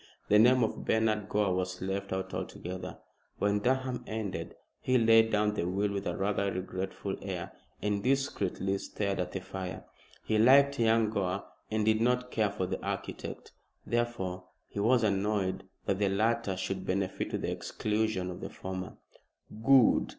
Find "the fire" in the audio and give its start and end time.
9.33-9.85